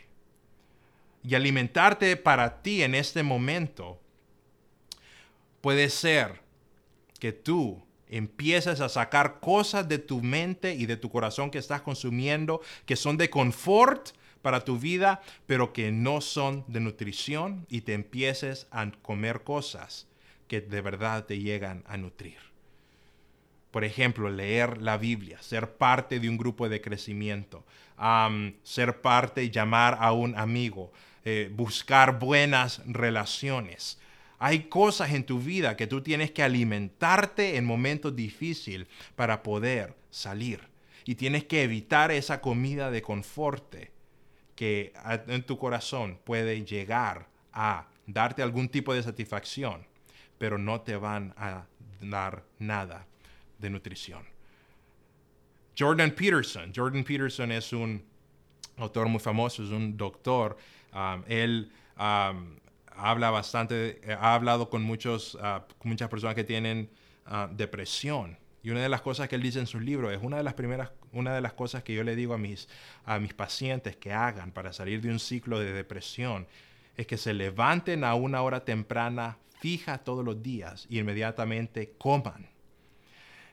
Y 1.24 1.34
alimentarte 1.34 2.16
para 2.18 2.60
ti 2.62 2.82
en 2.82 2.94
este 2.94 3.22
momento 3.22 3.98
puede 5.62 5.88
ser 5.88 6.40
que 7.18 7.32
tú 7.32 7.82
empieces 8.10 8.80
a 8.80 8.88
sacar 8.88 9.40
cosas 9.40 9.88
de 9.88 9.98
tu 9.98 10.22
mente 10.22 10.74
y 10.74 10.86
de 10.86 10.96
tu 10.96 11.10
corazón 11.10 11.50
que 11.50 11.58
estás 11.58 11.82
consumiendo 11.82 12.60
que 12.84 12.96
son 12.96 13.16
de 13.16 13.30
confort 13.30 14.10
para 14.42 14.64
tu 14.64 14.78
vida, 14.78 15.20
pero 15.46 15.72
que 15.72 15.92
no 15.92 16.20
son 16.20 16.64
de 16.66 16.80
nutrición 16.80 17.66
y 17.68 17.82
te 17.82 17.94
empieces 17.94 18.66
a 18.70 18.90
comer 19.02 19.42
cosas 19.42 20.06
que 20.48 20.60
de 20.60 20.80
verdad 20.80 21.26
te 21.26 21.38
llegan 21.38 21.84
a 21.86 21.96
nutrir. 21.96 22.38
Por 23.70 23.84
ejemplo, 23.84 24.30
leer 24.30 24.82
la 24.82 24.96
Biblia, 24.96 25.40
ser 25.42 25.74
parte 25.74 26.18
de 26.18 26.28
un 26.28 26.36
grupo 26.36 26.68
de 26.68 26.80
crecimiento, 26.80 27.64
ser 28.64 29.00
parte 29.00 29.50
llamar 29.50 29.98
a 30.00 30.12
un 30.12 30.36
amigo, 30.36 30.92
eh, 31.24 31.50
buscar 31.54 32.18
buenas 32.18 32.82
relaciones, 32.86 34.00
hay 34.42 34.64
cosas 34.70 35.12
en 35.12 35.24
tu 35.24 35.38
vida 35.38 35.76
que 35.76 35.86
tú 35.86 36.00
tienes 36.00 36.30
que 36.30 36.42
alimentarte 36.42 37.56
en 37.56 37.66
momentos 37.66 38.16
difíciles 38.16 38.88
para 39.14 39.42
poder 39.42 39.94
salir. 40.10 40.66
Y 41.04 41.14
tienes 41.14 41.44
que 41.44 41.62
evitar 41.62 42.10
esa 42.10 42.40
comida 42.40 42.90
de 42.90 43.02
confort 43.02 43.74
que 44.56 44.94
en 45.26 45.42
tu 45.42 45.58
corazón 45.58 46.18
puede 46.24 46.64
llegar 46.64 47.28
a 47.52 47.86
darte 48.06 48.42
algún 48.42 48.70
tipo 48.70 48.94
de 48.94 49.02
satisfacción, 49.02 49.86
pero 50.38 50.56
no 50.56 50.80
te 50.80 50.96
van 50.96 51.34
a 51.36 51.66
dar 52.00 52.42
nada 52.58 53.06
de 53.58 53.68
nutrición. 53.68 54.24
Jordan 55.78 56.12
Peterson. 56.12 56.72
Jordan 56.74 57.04
Peterson 57.04 57.52
es 57.52 57.74
un 57.74 58.02
autor 58.78 59.06
muy 59.08 59.20
famoso, 59.20 59.62
es 59.62 59.70
un 59.70 59.98
doctor. 59.98 60.56
Um, 60.94 61.22
él 61.28 61.70
um, 61.98 62.56
habla 63.02 63.30
bastante, 63.30 64.00
eh, 64.02 64.16
ha 64.18 64.34
hablado 64.34 64.70
con, 64.70 64.82
muchos, 64.82 65.34
uh, 65.36 65.60
muchas 65.82 66.08
personas 66.08 66.34
que 66.34 66.44
tienen 66.44 66.90
uh, 67.26 67.52
depresión. 67.54 68.38
Y 68.62 68.70
una 68.70 68.80
de 68.80 68.88
las 68.88 69.00
cosas 69.00 69.28
que 69.28 69.36
él 69.36 69.42
dice 69.42 69.58
en 69.58 69.66
su 69.66 69.80
libro 69.80 70.10
es 70.10 70.22
una 70.22 70.36
de 70.36 70.42
las 70.42 70.54
primeras, 70.54 70.90
una 71.12 71.34
de 71.34 71.40
las 71.40 71.54
cosas 71.54 71.82
que 71.82 71.94
yo 71.94 72.04
le 72.04 72.14
digo 72.14 72.34
a 72.34 72.38
mis, 72.38 72.68
a 73.04 73.18
mis 73.18 73.32
pacientes 73.32 73.96
que 73.96 74.12
hagan 74.12 74.52
para 74.52 74.72
salir 74.72 75.00
de 75.00 75.08
un 75.08 75.18
ciclo 75.18 75.58
de 75.58 75.72
depresión 75.72 76.46
es 76.96 77.06
que 77.06 77.16
se 77.16 77.32
levanten 77.32 78.04
a 78.04 78.14
una 78.14 78.42
hora 78.42 78.64
temprana 78.64 79.38
fija 79.58 79.98
todos 79.98 80.24
los 80.24 80.42
días 80.42 80.86
y 80.90 80.98
inmediatamente 80.98 81.94
coman. 81.98 82.48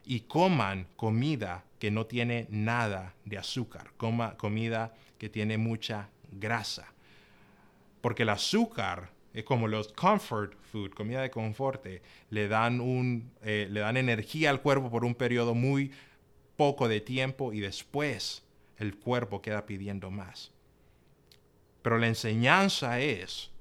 Y 0.04 0.20
coman 0.20 0.86
comida 0.96 1.64
que 1.78 1.90
no 1.90 2.06
tiene 2.06 2.46
nada 2.50 3.14
de 3.24 3.38
azúcar, 3.38 3.92
coma 3.96 4.36
comida 4.36 4.94
que 5.18 5.28
tiene 5.28 5.58
mucha 5.58 6.08
grasa. 6.30 6.92
Porque 8.00 8.22
el 8.22 8.30
azúcar 8.30 9.10
es 9.38 9.44
como 9.44 9.68
los 9.68 9.92
comfort 9.92 10.54
food, 10.72 10.90
comida 10.90 11.22
de 11.22 11.30
confort, 11.30 11.86
le 12.30 12.48
dan, 12.48 12.80
un, 12.80 13.30
eh, 13.42 13.68
le 13.70 13.78
dan 13.78 13.96
energía 13.96 14.50
al 14.50 14.60
cuerpo 14.60 14.90
por 14.90 15.04
un 15.04 15.14
periodo 15.14 15.54
muy 15.54 15.92
poco 16.56 16.88
de 16.88 17.00
tiempo 17.00 17.52
y 17.52 17.60
después 17.60 18.42
el 18.78 18.96
cuerpo 18.96 19.40
queda 19.40 19.64
pidiendo 19.64 20.10
más. 20.10 20.50
Pero 21.82 21.98
la 21.98 22.08
enseñanza 22.08 22.98
es 22.98 23.52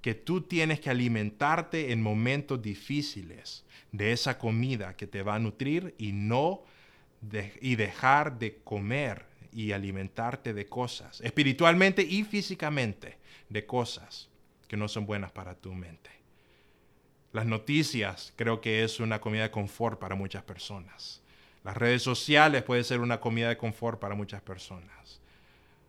que 0.00 0.14
tú 0.14 0.40
tienes 0.40 0.80
que 0.80 0.88
alimentarte 0.88 1.92
en 1.92 2.00
momentos 2.02 2.62
difíciles 2.62 3.62
de 3.92 4.12
esa 4.12 4.38
comida 4.38 4.96
que 4.96 5.06
te 5.06 5.22
va 5.22 5.34
a 5.34 5.38
nutrir 5.38 5.94
y 5.98 6.12
no 6.12 6.62
y 7.60 7.76
dejar 7.76 8.38
de 8.38 8.56
comer 8.64 9.26
y 9.52 9.72
alimentarte 9.72 10.54
de 10.54 10.64
cosas, 10.64 11.20
espiritualmente 11.20 12.00
y 12.00 12.24
físicamente, 12.24 13.18
de 13.50 13.66
cosas 13.66 14.30
que 14.68 14.76
no 14.76 14.88
son 14.88 15.06
buenas 15.06 15.32
para 15.32 15.54
tu 15.54 15.72
mente. 15.72 16.10
Las 17.32 17.46
noticias 17.46 18.32
creo 18.36 18.60
que 18.60 18.82
es 18.82 19.00
una 19.00 19.20
comida 19.20 19.42
de 19.42 19.50
confort 19.50 19.98
para 19.98 20.14
muchas 20.14 20.42
personas. 20.42 21.22
Las 21.64 21.76
redes 21.76 22.02
sociales 22.02 22.62
puede 22.62 22.84
ser 22.84 23.00
una 23.00 23.20
comida 23.20 23.48
de 23.48 23.56
confort 23.56 24.00
para 24.00 24.14
muchas 24.14 24.40
personas. 24.40 25.20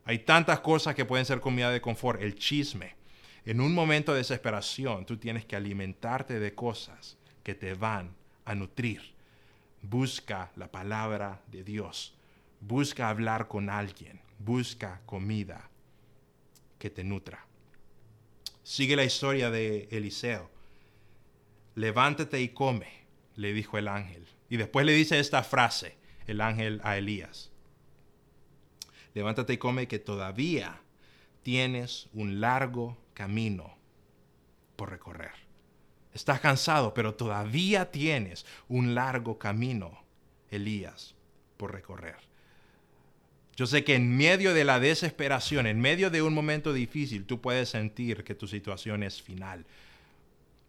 Hay 0.04 0.20
tantas 0.20 0.60
cosas 0.60 0.94
que 0.94 1.04
pueden 1.04 1.24
ser 1.24 1.40
comida 1.40 1.70
de 1.70 1.80
confort. 1.80 2.20
El 2.20 2.34
chisme. 2.34 2.96
En 3.44 3.60
un 3.60 3.74
momento 3.74 4.12
de 4.12 4.18
desesperación, 4.18 5.06
tú 5.06 5.16
tienes 5.16 5.46
que 5.46 5.56
alimentarte 5.56 6.38
de 6.40 6.54
cosas 6.54 7.16
que 7.42 7.54
te 7.54 7.74
van 7.74 8.14
a 8.44 8.54
nutrir. 8.54 9.14
Busca 9.80 10.50
la 10.56 10.70
palabra 10.70 11.40
de 11.46 11.64
Dios. 11.64 12.14
Busca 12.60 13.08
hablar 13.08 13.48
con 13.48 13.70
alguien. 13.70 14.20
Busca 14.38 15.00
comida 15.06 15.70
que 16.78 16.90
te 16.90 17.04
nutra. 17.04 17.47
Sigue 18.68 18.96
la 18.96 19.04
historia 19.04 19.50
de 19.50 19.88
Eliseo. 19.90 20.50
Levántate 21.74 22.42
y 22.42 22.50
come, 22.50 23.06
le 23.34 23.54
dijo 23.54 23.78
el 23.78 23.88
ángel. 23.88 24.26
Y 24.50 24.58
después 24.58 24.84
le 24.84 24.92
dice 24.92 25.18
esta 25.18 25.42
frase, 25.42 25.96
el 26.26 26.42
ángel 26.42 26.78
a 26.84 26.98
Elías. 26.98 27.50
Levántate 29.14 29.54
y 29.54 29.56
come 29.56 29.88
que 29.88 29.98
todavía 29.98 30.82
tienes 31.42 32.10
un 32.12 32.42
largo 32.42 32.98
camino 33.14 33.78
por 34.76 34.90
recorrer. 34.90 35.32
Estás 36.12 36.38
cansado, 36.40 36.92
pero 36.92 37.14
todavía 37.14 37.90
tienes 37.90 38.44
un 38.68 38.94
largo 38.94 39.38
camino, 39.38 40.04
Elías, 40.50 41.14
por 41.56 41.72
recorrer. 41.72 42.27
Yo 43.58 43.66
sé 43.66 43.82
que 43.82 43.96
en 43.96 44.16
medio 44.16 44.54
de 44.54 44.62
la 44.62 44.78
desesperación, 44.78 45.66
en 45.66 45.80
medio 45.80 46.10
de 46.10 46.22
un 46.22 46.32
momento 46.32 46.72
difícil, 46.72 47.24
tú 47.24 47.40
puedes 47.40 47.70
sentir 47.70 48.22
que 48.22 48.36
tu 48.36 48.46
situación 48.46 49.02
es 49.02 49.20
final, 49.20 49.66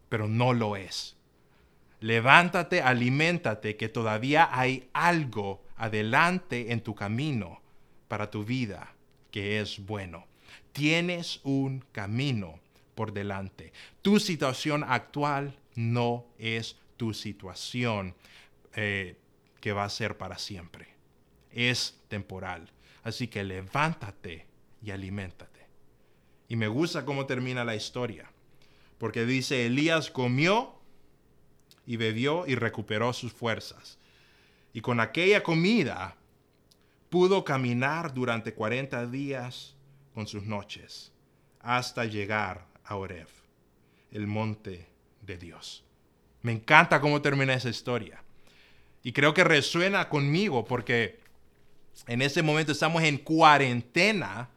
pero 0.08 0.26
no 0.26 0.52
lo 0.52 0.74
es. 0.74 1.16
Levántate, 2.00 2.82
aliméntate, 2.82 3.76
que 3.76 3.88
todavía 3.88 4.48
hay 4.50 4.88
algo 4.92 5.62
adelante 5.76 6.72
en 6.72 6.80
tu 6.80 6.96
camino 6.96 7.62
para 8.08 8.28
tu 8.28 8.44
vida 8.44 8.92
que 9.30 9.60
es 9.60 9.86
bueno. 9.86 10.26
Tienes 10.72 11.38
un 11.44 11.84
camino 11.92 12.58
por 12.96 13.12
delante. 13.12 13.72
Tu 14.02 14.18
situación 14.18 14.82
actual 14.82 15.56
no 15.76 16.26
es 16.40 16.76
tu 16.96 17.14
situación 17.14 18.16
eh, 18.74 19.14
que 19.60 19.72
va 19.72 19.84
a 19.84 19.90
ser 19.90 20.18
para 20.18 20.38
siempre. 20.38 20.88
Es 21.52 21.96
temporal. 22.08 22.68
Así 23.02 23.28
que 23.28 23.44
levántate 23.44 24.46
y 24.82 24.90
aliméntate. 24.90 25.66
Y 26.48 26.56
me 26.56 26.68
gusta 26.68 27.04
cómo 27.04 27.26
termina 27.26 27.64
la 27.64 27.76
historia, 27.76 28.30
porque 28.98 29.24
dice, 29.24 29.66
Elías 29.66 30.10
comió 30.10 30.74
y 31.86 31.96
bebió 31.96 32.46
y 32.46 32.54
recuperó 32.54 33.12
sus 33.12 33.32
fuerzas. 33.32 33.98
Y 34.72 34.80
con 34.80 35.00
aquella 35.00 35.42
comida 35.42 36.16
pudo 37.08 37.44
caminar 37.44 38.14
durante 38.14 38.54
40 38.54 39.06
días 39.06 39.74
con 40.14 40.26
sus 40.26 40.44
noches 40.44 41.12
hasta 41.60 42.04
llegar 42.04 42.66
a 42.84 42.96
Oreb, 42.96 43.28
el 44.10 44.26
monte 44.26 44.86
de 45.22 45.36
Dios. 45.36 45.84
Me 46.42 46.52
encanta 46.52 47.00
cómo 47.00 47.22
termina 47.22 47.54
esa 47.54 47.68
historia. 47.68 48.22
Y 49.02 49.12
creo 49.12 49.34
que 49.34 49.44
resuena 49.44 50.08
conmigo 50.08 50.64
porque 50.64 51.19
en 52.06 52.22
ese 52.22 52.42
momento 52.42 52.72
estamos 52.72 53.02
en 53.02 53.18
cuarentena, 53.18 54.48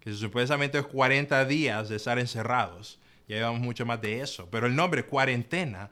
que 0.00 0.12
supuestamente 0.12 0.78
es 0.78 0.86
40 0.86 1.44
días 1.46 1.88
de 1.88 1.96
estar 1.96 2.18
encerrados. 2.18 2.98
Ya 3.28 3.36
llevamos 3.36 3.60
mucho 3.60 3.86
más 3.86 4.00
de 4.00 4.20
eso. 4.20 4.48
Pero 4.50 4.66
el 4.66 4.74
nombre, 4.74 5.04
cuarentena, 5.04 5.90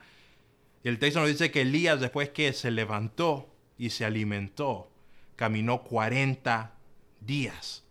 el 0.83 0.99
texto 0.99 1.19
nos 1.19 1.29
dice 1.29 1.51
que 1.51 1.61
Elías 1.61 1.99
después 1.99 2.29
que 2.29 2.53
se 2.53 2.71
levantó 2.71 3.53
y 3.77 3.91
se 3.91 4.05
alimentó, 4.05 4.91
caminó 5.35 5.83
40 5.83 6.73
días. 7.19 7.83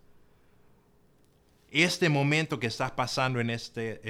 Este 1.71 2.09
momento 2.09 2.59
que 2.59 2.67
estás 2.67 2.91
pasando 2.91 3.41
en 3.41 3.49
este, 3.49 3.93
eh, 3.93 4.01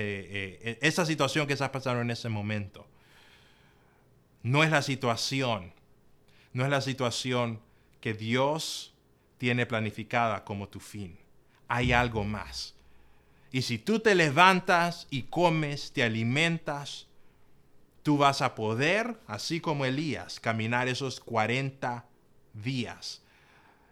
eh, 0.62 0.78
esta 0.80 1.04
situación 1.04 1.46
que 1.46 1.52
estás 1.52 1.70
pasando 1.70 2.00
en 2.00 2.10
ese 2.10 2.28
momento, 2.28 2.86
no 4.42 4.64
es 4.64 4.70
la 4.70 4.82
situación, 4.82 5.72
no 6.52 6.64
es 6.64 6.70
la 6.70 6.80
situación 6.80 7.60
que 8.00 8.14
Dios 8.14 8.94
tiene 9.38 9.66
planificada 9.66 10.44
como 10.44 10.68
tu 10.68 10.80
fin. 10.80 11.18
Hay 11.68 11.92
algo 11.92 12.24
más. 12.24 12.74
Y 13.52 13.62
si 13.62 13.78
tú 13.78 14.00
te 14.00 14.14
levantas 14.14 15.06
y 15.10 15.22
comes, 15.22 15.92
te 15.92 16.02
alimentas, 16.02 17.06
tú 18.02 18.16
vas 18.16 18.42
a 18.42 18.54
poder, 18.54 19.18
así 19.26 19.60
como 19.60 19.84
Elías, 19.84 20.40
caminar 20.40 20.88
esos 20.88 21.20
40 21.20 22.04
días 22.54 23.22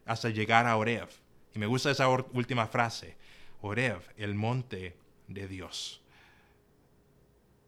hasta 0.06 0.30
llegar 0.30 0.66
a 0.66 0.76
Oreb. 0.76 1.08
Y 1.54 1.58
me 1.58 1.66
gusta 1.66 1.90
esa 1.90 2.08
última 2.08 2.66
frase, 2.66 3.16
Oreb, 3.60 4.00
el 4.16 4.34
monte 4.34 4.96
de 5.26 5.48
Dios. 5.48 6.00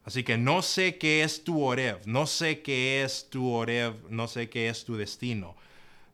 Así 0.04 0.24
que 0.24 0.38
no 0.38 0.62
sé 0.62 0.96
qué 0.96 1.22
es 1.22 1.44
tu 1.44 1.62
Oreb, 1.62 2.00
no 2.06 2.26
sé 2.26 2.62
qué 2.62 3.02
es 3.02 3.28
tu 3.28 3.50
Oreb, 3.50 3.94
no 4.08 4.28
sé 4.28 4.48
qué 4.48 4.68
es 4.68 4.84
tu 4.84 4.96
destino, 4.96 5.56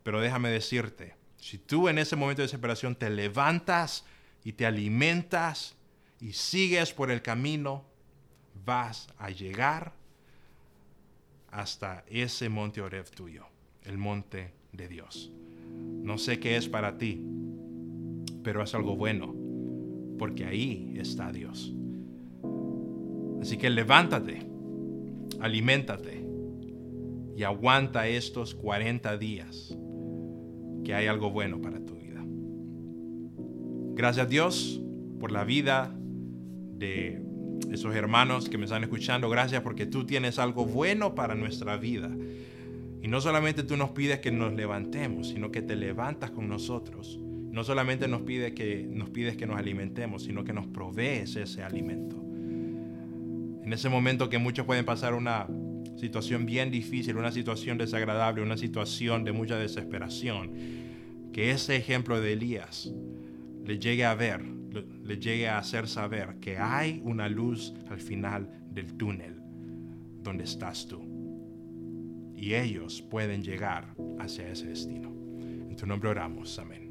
pero 0.06 0.20
déjame 0.20 0.50
decirte, 0.50 1.16
si 1.36 1.58
tú 1.58 1.88
en 1.88 1.98
ese 1.98 2.14
momento 2.14 2.40
de 2.40 2.46
desesperación 2.46 2.94
te 2.94 3.10
levantas 3.10 4.04
y 4.44 4.52
te 4.52 4.64
alimentas 4.64 5.74
y 6.20 6.32
sigues 6.32 6.92
por 6.92 7.10
el 7.10 7.22
camino, 7.22 7.84
vas 8.64 9.08
a 9.18 9.30
llegar 9.30 9.94
hasta 11.50 12.04
ese 12.06 12.48
monte 12.48 12.82
Oreb 12.82 13.10
tuyo, 13.10 13.48
el 13.82 13.98
monte 13.98 14.52
de 14.70 14.86
Dios. 14.86 15.32
No 15.72 16.18
sé 16.18 16.38
qué 16.38 16.56
es 16.56 16.68
para 16.68 16.98
ti, 16.98 17.20
pero 18.44 18.62
es 18.62 18.76
algo 18.76 18.94
bueno, 18.94 19.34
porque 20.20 20.44
ahí 20.44 20.94
está 21.00 21.32
Dios. 21.32 21.74
Así 23.42 23.58
que 23.58 23.70
levántate, 23.70 24.46
aliméntate 25.40 26.24
y 27.36 27.42
aguanta 27.42 28.06
estos 28.06 28.54
40 28.54 29.18
días 29.18 29.76
que 30.86 30.94
hay 30.94 31.08
algo 31.08 31.32
bueno 31.32 31.60
para 31.60 31.80
tu 31.84 31.96
vida. 31.96 32.22
Gracias 33.96 34.26
a 34.26 34.28
Dios 34.28 34.80
por 35.18 35.32
la 35.32 35.42
vida 35.42 35.92
de 35.98 37.20
esos 37.72 37.92
hermanos 37.96 38.48
que 38.48 38.56
me 38.56 38.66
están 38.66 38.84
escuchando. 38.84 39.28
Gracias 39.28 39.62
porque 39.62 39.86
tú 39.86 40.06
tienes 40.06 40.38
algo 40.38 40.64
bueno 40.64 41.16
para 41.16 41.34
nuestra 41.34 41.76
vida. 41.76 42.08
Y 43.02 43.08
no 43.08 43.20
solamente 43.20 43.64
tú 43.64 43.76
nos 43.76 43.90
pides 43.90 44.20
que 44.20 44.30
nos 44.30 44.52
levantemos, 44.52 45.30
sino 45.30 45.50
que 45.50 45.60
te 45.60 45.74
levantas 45.74 46.30
con 46.30 46.48
nosotros. 46.48 47.18
No 47.18 47.64
solamente 47.64 48.06
nos, 48.06 48.22
que, 48.22 48.88
nos 48.88 49.10
pides 49.10 49.36
que 49.36 49.44
nos 49.44 49.58
alimentemos, 49.58 50.22
sino 50.22 50.44
que 50.44 50.52
nos 50.52 50.68
provees 50.68 51.34
ese 51.34 51.64
alimento. 51.64 52.14
En 53.64 53.72
ese 53.72 53.88
momento 53.88 54.30
que 54.30 54.38
muchos 54.38 54.66
pueden 54.66 54.84
pasar 54.84 55.14
una 55.14 55.48
situación 55.96 56.46
bien 56.46 56.70
difícil, 56.70 57.16
una 57.16 57.32
situación 57.32 57.78
desagradable, 57.78 58.42
una 58.42 58.56
situación 58.56 59.24
de 59.24 59.32
mucha 59.32 59.58
desesperación, 59.58 60.52
que 61.32 61.50
ese 61.50 61.76
ejemplo 61.76 62.20
de 62.20 62.34
Elías 62.34 62.92
le 63.64 63.78
llegue 63.78 64.04
a 64.04 64.14
ver, 64.14 64.42
le 64.42 65.18
llegue 65.18 65.48
a 65.48 65.58
hacer 65.58 65.88
saber 65.88 66.36
que 66.40 66.58
hay 66.58 67.00
una 67.04 67.28
luz 67.28 67.74
al 67.88 68.00
final 68.00 68.48
del 68.70 68.94
túnel 68.94 69.36
donde 70.22 70.44
estás 70.44 70.86
tú. 70.86 71.02
Y 72.36 72.54
ellos 72.54 73.02
pueden 73.02 73.42
llegar 73.42 73.94
hacia 74.18 74.50
ese 74.50 74.66
destino. 74.66 75.08
En 75.38 75.76
tu 75.76 75.86
nombre 75.86 76.10
oramos. 76.10 76.58
Amén. 76.58 76.85